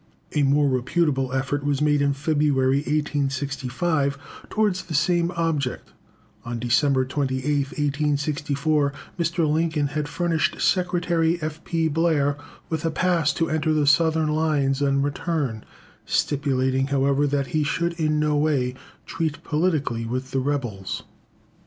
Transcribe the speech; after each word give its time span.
A 0.33 0.41
more 0.41 0.67
reputable 0.67 1.31
effort 1.31 1.63
was 1.63 1.79
made 1.79 2.01
in 2.01 2.13
February, 2.13 2.77
1865, 2.77 4.17
towards 4.49 4.85
the 4.85 4.95
same 4.95 5.29
object. 5.35 5.91
On 6.43 6.57
December 6.57 7.05
28th, 7.05 7.77
1864, 7.77 8.93
Mr. 9.19 9.47
Lincoln 9.47 9.89
had 9.89 10.07
furnished 10.07 10.59
Secretary 10.59 11.37
F. 11.39 11.63
P. 11.63 11.87
Blair 11.87 12.35
with 12.67 12.83
a 12.83 12.89
pass 12.89 13.31
to 13.33 13.47
enter 13.51 13.73
the 13.73 13.85
Southern 13.85 14.29
lines 14.29 14.81
and 14.81 15.03
return, 15.03 15.63
stipulating, 16.07 16.87
however, 16.87 17.27
that 17.27 17.47
he 17.53 17.63
should 17.63 17.93
in 17.93 18.19
no 18.19 18.35
way 18.35 18.73
treat 19.05 19.43
politically 19.43 20.05
with 20.07 20.31
the 20.31 20.39
rebels. 20.39 21.03